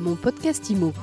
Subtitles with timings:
[0.00, 0.94] Mon podcast IMO.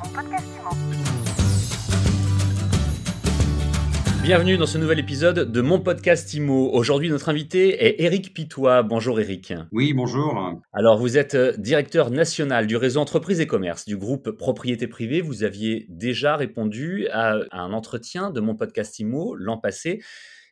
[4.23, 6.71] Bienvenue dans ce nouvel épisode de mon podcast IMO.
[6.73, 8.81] Aujourd'hui, notre invité est Eric Pitois.
[8.81, 9.53] Bonjour Eric.
[9.71, 10.59] Oui, bonjour.
[10.73, 15.21] Alors, vous êtes euh, directeur national du réseau entreprise et commerce du groupe Propriété privée.
[15.21, 20.01] Vous aviez déjà répondu à un entretien de mon podcast IMO l'an passé.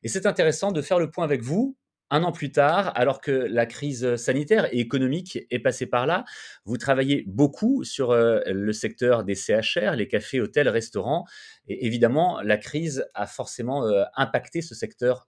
[0.04, 1.76] Et c'est intéressant de faire le point avec vous
[2.12, 6.24] un an plus tard, alors que la crise sanitaire et économique est passée par là,
[6.66, 11.26] vous travaillez beaucoup sur euh, le secteur des CHR, les cafés, hôtels, restaurants.
[11.68, 15.28] Et évidemment, la crise a forcément euh, impacté ce secteur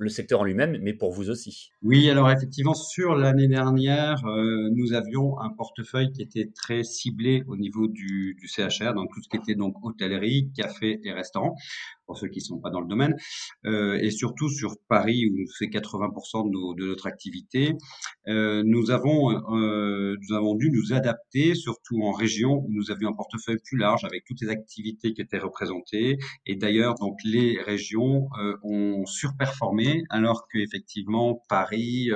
[0.00, 1.70] le secteur en lui-même, mais pour vous aussi.
[1.82, 7.44] Oui, alors effectivement, sur l'année dernière, euh, nous avions un portefeuille qui était très ciblé
[7.46, 11.54] au niveau du, du CHR, donc tout ce qui était donc hôtellerie, café et restaurant
[12.10, 13.14] pour ceux qui ne sont pas dans le domaine,
[13.66, 17.74] euh, et surtout sur Paris où c'est 80% de, notre activité.
[18.26, 23.10] Euh, nous avons euh, nous avons dû nous adapter, surtout en région où nous avions
[23.10, 26.18] un portefeuille plus large avec toutes les activités qui étaient représentées.
[26.46, 28.28] Et d'ailleurs, donc les régions
[28.64, 32.10] ont surperformé, alors qu'effectivement Paris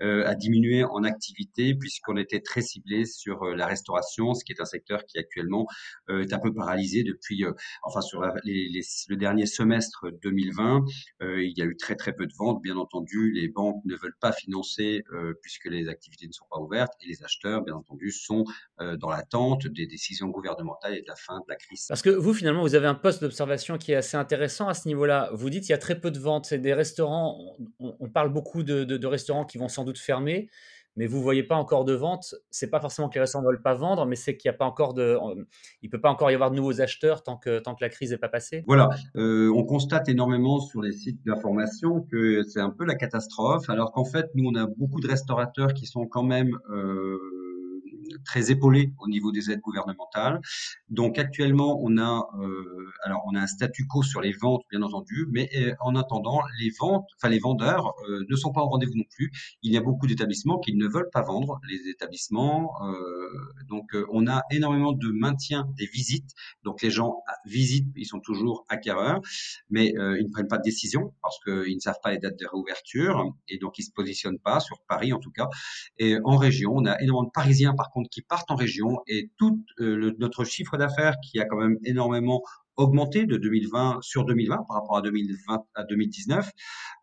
[0.00, 4.66] a diminué en activité puisqu'on était très ciblé sur la restauration, ce qui est un
[4.66, 5.66] secteur qui actuellement
[6.08, 7.44] est un peu paralysé depuis,
[7.82, 10.84] enfin sur les, les, le dernier semestre 2020,
[11.20, 12.62] euh, il y a eu très très peu de ventes.
[12.62, 16.60] Bien entendu, les banques ne veulent pas financer euh, puisque les activités ne sont pas
[16.60, 18.44] ouvertes et les acheteurs, bien entendu, sont
[18.80, 21.86] euh, dans l'attente des décisions gouvernementales et de la fin de la crise.
[21.88, 24.86] Parce que vous, finalement, vous avez un poste d'observation qui est assez intéressant à ce
[24.86, 25.30] niveau-là.
[25.32, 26.54] Vous dites qu'il y a très peu de ventes.
[26.54, 30.48] Des restaurants, on, parle beaucoup de restaurants qui vont sans doute fermer
[30.96, 32.34] mais vous voyez pas encore de vente.
[32.50, 34.56] C'est pas forcément que les restaurants ne veulent pas vendre, mais c'est qu'il n'y
[34.94, 35.18] de,
[35.90, 38.18] peut pas encore y avoir de nouveaux acheteurs tant que tant que la crise n'est
[38.18, 38.64] pas passée.
[38.66, 43.68] Voilà, euh, on constate énormément sur les sites d'information que c'est un peu la catastrophe,
[43.68, 47.18] alors qu'en fait nous on a beaucoup de restaurateurs qui sont quand même euh,
[48.24, 50.40] très épaulé au niveau des aides gouvernementales.
[50.88, 54.82] Donc actuellement, on a euh, alors on a un statu quo sur les ventes, bien
[54.82, 58.68] entendu, mais euh, en attendant, les ventes, enfin les vendeurs euh, ne sont pas au
[58.68, 59.30] rendez-vous non plus.
[59.62, 61.60] Il y a beaucoup d'établissements qui ne veulent pas vendre.
[61.68, 62.72] Les établissements,
[63.68, 66.30] donc on a énormément de maintien des visites.
[66.64, 69.20] Donc les gens visitent, ils sont toujours acquéreurs,
[69.70, 72.46] mais ils ne prennent pas de décision parce qu'ils ne savent pas les dates de
[72.46, 75.48] réouverture et donc ils se positionnent pas sur Paris en tout cas.
[75.98, 79.30] Et en région, on a énormément de Parisiens par contre qui partent en région et
[79.36, 82.42] tout euh, notre chiffre d'affaires qui a quand même énormément
[82.76, 86.50] augmenté de 2020 sur 2020 par rapport à 2020 à 2019.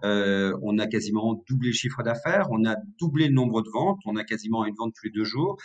[0.03, 3.99] Euh, on a quasiment doublé le chiffre d'affaires, on a doublé le nombre de ventes,
[4.05, 5.57] on a quasiment une vente tous les deux jours.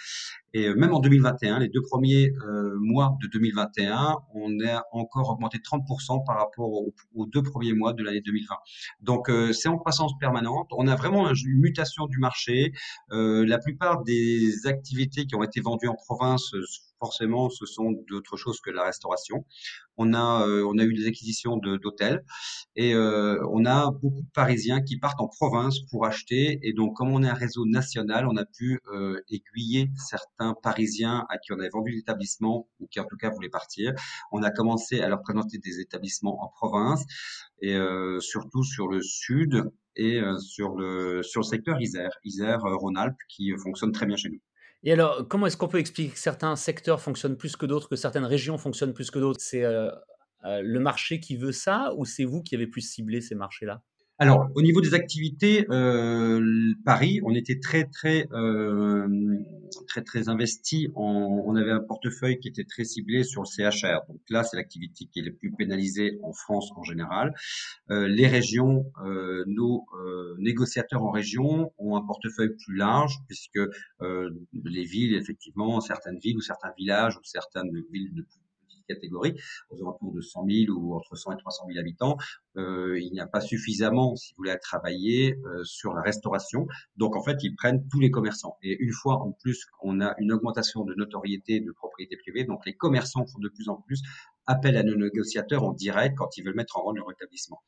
[0.54, 5.30] Et euh, même en 2021, les deux premiers euh, mois de 2021, on a encore
[5.30, 8.54] augmenté de 30% par rapport aux, deux premiers mois de l'année 2020.
[9.02, 10.68] Donc c'est en croissance permanente.
[10.72, 12.72] On a vraiment une mutation du marché.
[13.10, 16.54] La plupart des activités qui ont été vendues en province
[16.98, 19.44] forcément, ce sont d'autres choses que la restauration.
[19.96, 22.24] On a, euh, on a eu des acquisitions d'hôtels
[22.76, 26.60] et euh, on a beaucoup de Parisiens qui partent en province pour acheter.
[26.62, 31.26] Et donc, comme on est un réseau national, on a pu euh, aiguiller certains Parisiens
[31.28, 33.92] à qui on avait vendu l'établissement ou qui en tout cas voulaient partir.
[34.32, 37.04] On a commencé à leur présenter des établissements en province
[37.60, 39.64] et euh, surtout sur le sud
[39.96, 44.28] et euh, sur le sur le secteur Isère, Isère Rhône-Alpes qui fonctionne très bien chez
[44.28, 44.40] nous.
[44.84, 47.96] Et alors, comment est-ce qu'on peut expliquer que certains secteurs fonctionnent plus que d'autres, que
[47.96, 49.40] certaines régions fonctionnent plus que d'autres?
[49.40, 49.90] C'est euh,
[50.44, 53.82] euh, le marché qui veut ça ou c'est vous qui avez plus ciblé ces marchés-là?
[54.20, 59.06] Alors, au niveau des activités, euh, Paris, on était très très euh,
[59.86, 60.88] très très investi.
[60.96, 64.06] On avait un portefeuille qui était très ciblé sur le CHR.
[64.08, 67.32] Donc là, c'est l'activité qui est la plus pénalisée en France en général.
[67.90, 73.60] Euh, les régions, euh, nos euh, négociateurs en région ont un portefeuille plus large puisque
[74.00, 74.30] euh,
[74.64, 78.47] les villes, effectivement, certaines villes ou certains villages ou certaines villes de plus
[78.88, 79.34] catégorie,
[79.70, 82.16] aux alentours de 100 000 ou entre 100 et 300 000 habitants,
[82.56, 86.66] euh, il n'y a pas suffisamment, si vous voulez, à travailler euh, sur la restauration.
[86.96, 88.56] Donc, en fait, ils prennent tous les commerçants.
[88.62, 92.64] Et une fois en plus qu'on a une augmentation de notoriété de propriété privée, donc
[92.66, 94.02] les commerçants font de plus en plus
[94.46, 97.60] appel à nos négociateurs en direct quand ils veulent mettre en vente leur établissement.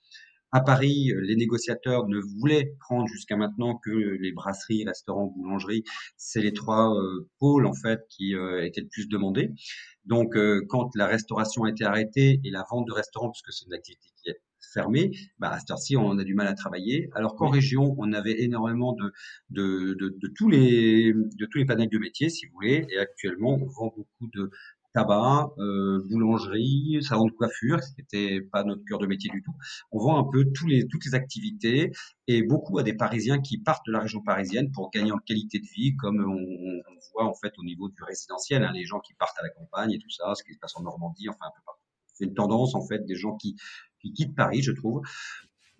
[0.52, 5.84] À Paris, les négociateurs ne voulaient prendre jusqu'à maintenant que les brasseries, restaurants, boulangeries.
[6.16, 9.52] C'est les trois euh, pôles en fait qui euh, étaient le plus demandés.
[10.06, 13.66] Donc, euh, quand la restauration a été arrêtée et la vente de restaurants, puisque c'est
[13.66, 14.40] une activité qui est
[14.72, 17.10] fermée, bah, à cette heure-ci, on a du mal à travailler.
[17.14, 19.12] Alors qu'en région, on avait énormément de,
[19.50, 22.86] de, de, de, tous les, de tous les panels de métiers, si vous voulez.
[22.90, 24.50] Et actuellement, on vend beaucoup de
[24.92, 29.42] tabac, euh, boulangerie, salon de coiffure, ce qui n'était pas notre cœur de métier du
[29.42, 29.54] tout.
[29.92, 31.92] On vend un peu tous les, toutes les activités
[32.26, 35.58] et beaucoup à des Parisiens qui partent de la région parisienne pour gagner en qualité
[35.58, 39.00] de vie, comme on, on voit en fait au niveau du résidentiel, hein, les gens
[39.00, 41.46] qui partent à la campagne et tout ça, ce qui se passe en Normandie, enfin
[41.46, 41.80] un peu partout.
[42.14, 43.56] C'est une tendance en fait des gens qui,
[44.00, 45.02] qui quittent Paris, je trouve,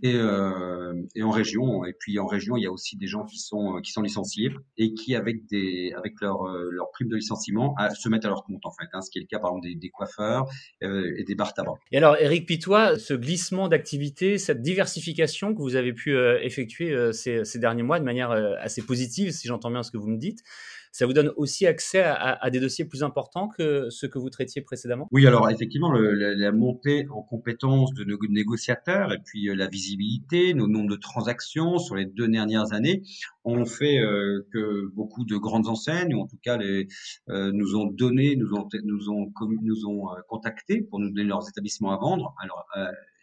[0.03, 1.85] et, euh, et, en région.
[1.85, 4.51] Et puis en région, il y a aussi des gens qui sont qui sont licenciés
[4.77, 8.29] et qui avec des avec leur euh, leur prime de licenciement à, se mettent à
[8.29, 8.89] leur compte en fait.
[8.93, 10.47] Hein, ce qui est le cas par exemple des, des coiffeurs
[10.83, 11.75] euh, et des bar tabac.
[11.93, 16.93] Et alors, Eric Pitois, ce glissement d'activité, cette diversification que vous avez pu euh, effectuer
[16.93, 20.09] euh, ces, ces, derniers mois de manière assez positive, si j'entends bien ce que vous
[20.09, 20.43] me dites
[20.93, 24.61] ça vous donne aussi accès à, des dossiers plus importants que ceux que vous traitiez
[24.61, 25.09] précédemment?
[25.13, 30.53] Oui, alors effectivement, la, montée en compétences de nos négociateurs et puis euh, la visibilité,
[30.53, 33.03] nos nombres de transactions sur les deux dernières années
[33.45, 37.87] ont fait euh, que beaucoup de grandes enseignes, ou en tout cas euh, nous ont
[37.87, 39.33] donné, nous ont, nous ont,
[39.63, 42.35] nous ont contactés pour nous donner leurs établissements à vendre.
[42.41, 42.67] Alors,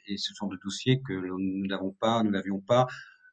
[0.08, 2.88] et ce sont des dossiers que nous n'avions pas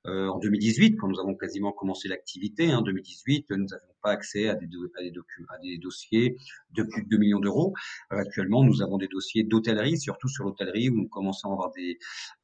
[0.07, 4.55] en 2018, quand nous avons quasiment commencé l'activité, en hein, 2018, nous n'avions accès à
[4.55, 4.77] des, des,
[5.51, 6.37] à des dossiers
[6.75, 7.73] de plus de 2 millions d'euros.
[8.13, 11.73] Euh, actuellement, nous avons des dossiers d'hôtellerie, surtout sur l'hôtellerie, où nous commençons à avoir
[11.73, 11.99] des,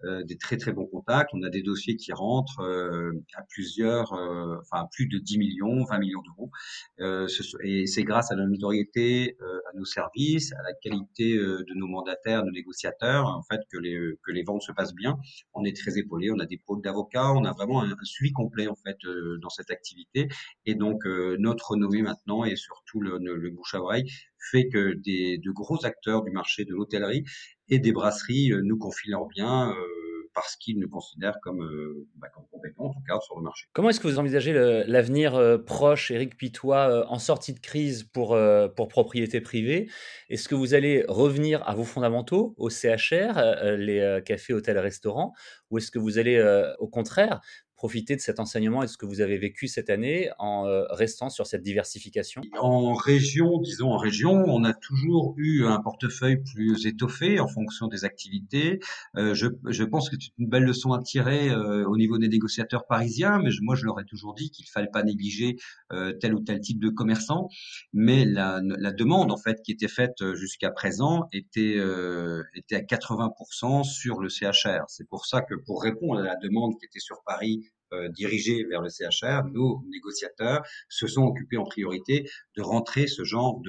[0.05, 1.31] euh, très très bons contacts.
[1.35, 5.99] On a des dossiers qui rentrent euh, à plusieurs, enfin plus de 10 millions, 20
[5.99, 6.51] millions d'euros.
[7.63, 12.45] Et c'est grâce à la notoriété, à nos services, à la qualité de nos mandataires,
[12.45, 15.19] nos négociateurs, en fait, que les, que les ventes se passent bien.
[15.55, 18.33] On est très épaulé, on a des pôles d'avocats, on a vraiment un, un, suivi
[18.33, 18.99] complet en fait
[19.41, 20.29] dans cette activité.
[20.67, 21.05] Et donc
[21.51, 24.11] notre renommée maintenant et surtout le, bouche à oreille
[24.51, 27.25] fait que des, de gros acteurs du marché de l'hôtellerie
[27.69, 29.75] et des brasseries nous confient leurs biens
[30.35, 33.67] parce qu'ils nous considèrent comme, euh, bah, compétents, sur le marché.
[33.73, 34.53] Comment est-ce que vous envisagez
[34.87, 38.39] l'avenir euh, proche, Éric Pitois, euh, en sortie de crise pour,
[38.77, 39.91] pour propriété privée?
[40.29, 43.39] Est-ce que vous allez revenir à vos fondamentaux, au CHR,
[43.77, 45.33] les cafés, hôtels, restaurants,
[45.71, 46.41] ou est-ce que vous allez,
[46.79, 47.41] au contraire,
[47.81, 50.85] profiter de cet enseignement et de ce que vous avez vécu cette année en euh,
[50.91, 52.43] restant sur cette diversification?
[52.61, 57.87] En région, disons en région, on a toujours eu un portefeuille plus étoffé en fonction
[57.87, 58.81] des activités.
[59.17, 62.29] Euh, je, je, pense que c'est une belle leçon à tirer euh, au niveau des
[62.29, 65.57] négociateurs parisiens, mais je, moi je leur ai toujours dit qu'il fallait pas négliger
[65.91, 67.49] euh, tel ou tel type de commerçant,
[67.95, 72.81] mais la, la demande en fait qui était faite jusqu'à présent était euh, était à
[72.81, 74.85] 80% sur le CHR.
[74.89, 77.70] C'est pour ça que pour répondre à la demande qui était sur Paris euh,
[78.11, 83.61] dirigés vers le CHR, nos négociateurs se sont occupés en priorité de rentrer ce genre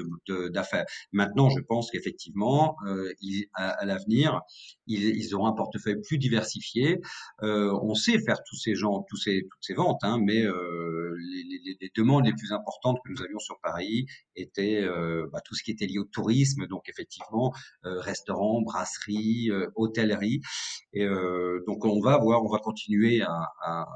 [0.50, 0.86] d'affaires.
[0.86, 3.14] De, Maintenant, je pense qu'effectivement, euh,
[3.56, 4.42] à, l'avenir,
[4.88, 7.00] ils, ils, auront un portefeuille plus diversifié.
[7.44, 10.91] Euh, on sait faire tous ces gens, tous ces, toutes ces ventes, hein, mais euh,
[11.18, 14.06] les, demandes les plus importantes que nous avions sur Paris
[14.36, 17.54] étaient euh, bah, tout ce qui était lié au tourisme, donc effectivement
[17.86, 20.42] euh, restaurants, brasseries, hôtellerie.
[20.94, 21.08] Et
[21.68, 23.88] donc on va voir, on va continuer à,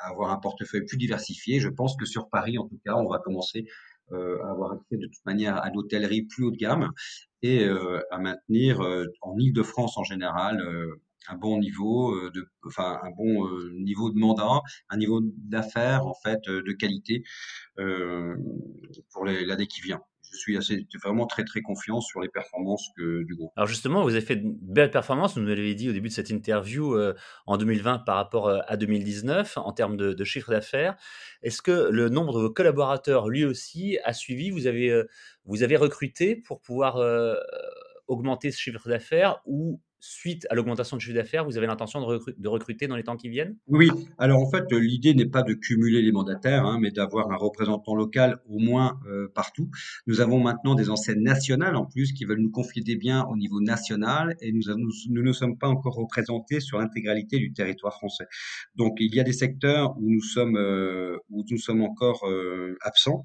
[0.00, 1.60] avoir un portefeuille plus diversifié.
[1.60, 3.66] Je pense que sur Paris, en tout cas, on va commencer
[4.12, 6.90] euh, à avoir accès de toute manière à l'hôtellerie plus haut de gamme
[7.42, 12.48] et euh, à maintenir euh, en Ile-de-France en général euh, un bon niveau euh, de,
[12.66, 17.22] enfin un bon euh, niveau de mandat, un niveau d'affaires en fait de qualité
[19.12, 23.34] pour l'année qui vient je suis vraiment très très confiant sur les performances que, du
[23.34, 23.52] groupe.
[23.56, 26.12] Alors justement, vous avez fait de belles performances, vous nous l'avez dit au début de
[26.12, 27.14] cette interview euh,
[27.46, 30.96] en 2020 par rapport euh, à 2019 en termes de, chiffre d'affaires.
[31.42, 34.50] Est-ce que le nombre de vos collaborateurs, lui aussi, a suivi?
[34.50, 35.08] Vous avez, euh,
[35.44, 37.34] vous avez recruté pour pouvoir euh,
[38.06, 42.06] augmenter ce chiffre d'affaires ou suite à l'augmentation de chiffre d'affaires, vous avez l'intention de,
[42.06, 43.56] recru de, recruter dans les temps qui viennent?
[43.66, 47.36] Oui, alors en fait, l'idée n'est pas de cumuler les mandataires, hein, mais d'avoir un
[47.36, 49.70] représentant local au moins euh, partout.
[50.06, 53.36] Nous avons maintenant des enseignes nationales en plus qui veulent nous confier des biens au
[53.36, 57.94] niveau national et nous nous, nous ne sommes pas encore représentés sur l'intégralité du territoire
[57.94, 58.26] français.
[58.76, 62.76] Donc il y a des secteurs où nous sommes, euh, où nous sommes encore euh,
[62.82, 63.24] absents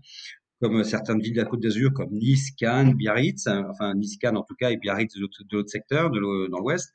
[0.64, 4.44] comme certaines villes de la Côte d'Azur, comme Nice, Cannes, Biarritz, enfin Nice, Cannes en
[4.44, 6.94] tout cas, et Biarritz de l'autre secteur, de dans l'ouest.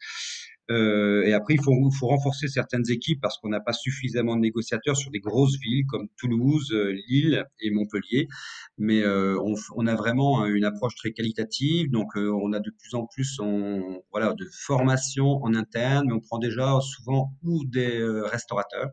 [0.70, 4.40] Euh, et après, il faut, faut renforcer certaines équipes parce qu'on n'a pas suffisamment de
[4.40, 8.28] négociateurs sur des grosses villes comme Toulouse, euh, Lille et Montpellier.
[8.76, 11.90] Mais euh, on, on, a vraiment une approche très qualitative.
[11.90, 16.12] Donc, euh, on a de plus en plus on, voilà, de formation en interne, mais
[16.12, 18.90] on prend déjà souvent ou des euh, restaurateurs,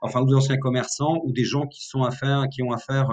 [0.00, 3.08] enfin, ou des anciens commerçants, ou des gens qui sont affaire, qui ont affaire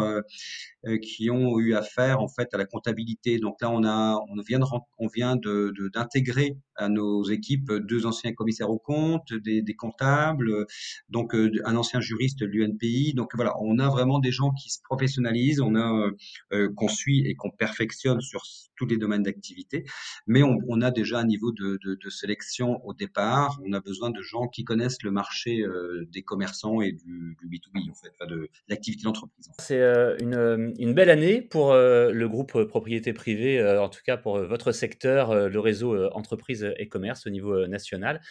[1.02, 3.40] qui ont eu affaire en fait à la comptabilité.
[3.40, 4.66] Donc là, on a, on vient de,
[5.00, 10.65] on vient d'intégrer à nos équipes deux anciens commissaires aux comptes, des, comptables,
[11.10, 13.13] donc un ancien juriste de l'UNPI.
[13.13, 16.10] Donc voilà, on a vraiment des gens qui se professionnalisent, on a
[16.75, 18.44] qu'on suit et qu'on perfectionne sur
[18.75, 19.86] tous les domaines d'activité,
[20.27, 23.60] mais on, a déjà un niveau de, sélection au départ.
[23.65, 25.63] On a besoin de gens qui connaissent le marché
[26.12, 29.50] des commerçants et du, du B2B en fait, de l'activité d'entreprise.
[29.60, 29.82] C'est
[30.22, 35.50] une, une, belle année pour le groupe propriété privée, en tout cas pour votre secteur,
[35.50, 38.22] le réseau entreprise et commerce au niveau national.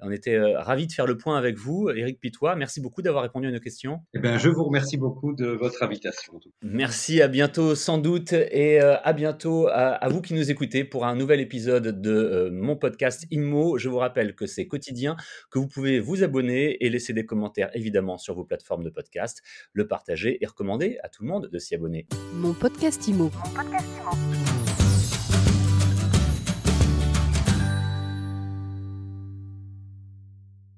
[0.00, 1.88] On était euh, ravis de faire le point avec vous.
[1.88, 4.00] Éric Pitois, merci beaucoup d'avoir répondu à nos questions.
[4.14, 6.38] Eh bien, je vous remercie beaucoup de votre invitation.
[6.60, 11.06] Merci, à bientôt sans doute et euh, à bientôt à, vous qui nous écoutez pour
[11.06, 13.78] un nouvel épisode de euh, mon podcast IMO.
[13.78, 15.16] Je vous rappelle que c'est quotidien,
[15.50, 19.42] que vous pouvez vous abonner et laisser des commentaires évidemment sur vos plateformes de podcast,
[19.72, 22.06] le partager et recommander à tout le monde de s'y abonner.
[22.34, 23.30] Mon podcast IMO.
[23.30, 24.45] Mon podcast IMO.